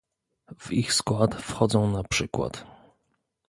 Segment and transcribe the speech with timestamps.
[0.59, 2.65] W ich skład wchodzą na przykład